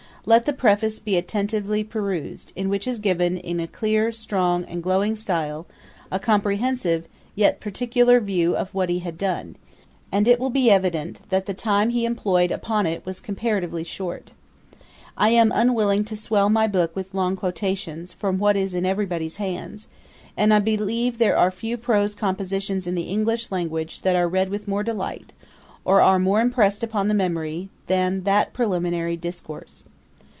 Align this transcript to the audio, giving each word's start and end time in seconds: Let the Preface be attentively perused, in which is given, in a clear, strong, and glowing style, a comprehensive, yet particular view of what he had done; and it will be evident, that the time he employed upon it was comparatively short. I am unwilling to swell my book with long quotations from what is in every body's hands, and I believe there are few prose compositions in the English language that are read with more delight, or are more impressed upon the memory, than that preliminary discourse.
Let 0.23 0.45
the 0.45 0.53
Preface 0.53 0.99
be 0.99 1.17
attentively 1.17 1.83
perused, 1.83 2.53
in 2.55 2.69
which 2.69 2.85
is 2.87 2.99
given, 2.99 3.37
in 3.37 3.59
a 3.59 3.65
clear, 3.65 4.11
strong, 4.11 4.65
and 4.65 4.83
glowing 4.83 5.15
style, 5.15 5.65
a 6.11 6.19
comprehensive, 6.19 7.05
yet 7.33 7.59
particular 7.59 8.19
view 8.19 8.55
of 8.55 8.71
what 8.75 8.89
he 8.91 8.99
had 8.99 9.17
done; 9.17 9.55
and 10.11 10.27
it 10.27 10.39
will 10.39 10.51
be 10.51 10.69
evident, 10.69 11.27
that 11.29 11.47
the 11.47 11.55
time 11.55 11.89
he 11.89 12.05
employed 12.05 12.51
upon 12.51 12.85
it 12.85 13.03
was 13.03 13.19
comparatively 13.19 13.83
short. 13.83 14.33
I 15.17 15.29
am 15.29 15.51
unwilling 15.51 16.05
to 16.05 16.15
swell 16.15 16.49
my 16.51 16.67
book 16.67 16.95
with 16.95 17.15
long 17.15 17.35
quotations 17.35 18.13
from 18.13 18.37
what 18.37 18.55
is 18.55 18.75
in 18.75 18.85
every 18.85 19.07
body's 19.07 19.37
hands, 19.37 19.87
and 20.37 20.53
I 20.53 20.59
believe 20.59 21.17
there 21.17 21.35
are 21.35 21.49
few 21.49 21.77
prose 21.77 22.13
compositions 22.13 22.85
in 22.85 22.93
the 22.93 23.09
English 23.09 23.51
language 23.51 24.01
that 24.03 24.15
are 24.15 24.29
read 24.29 24.49
with 24.49 24.67
more 24.67 24.83
delight, 24.83 25.33
or 25.83 25.99
are 25.99 26.19
more 26.19 26.41
impressed 26.41 26.83
upon 26.83 27.07
the 27.07 27.15
memory, 27.15 27.69
than 27.87 28.21
that 28.25 28.53
preliminary 28.53 29.17
discourse. 29.17 29.83